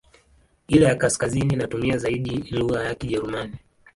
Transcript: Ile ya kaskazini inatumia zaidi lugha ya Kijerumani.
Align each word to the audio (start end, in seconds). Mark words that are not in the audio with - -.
Ile 0.67 0.85
ya 0.85 0.95
kaskazini 0.95 1.53
inatumia 1.53 1.97
zaidi 1.97 2.37
lugha 2.37 2.83
ya 2.83 2.95
Kijerumani. 2.95 3.55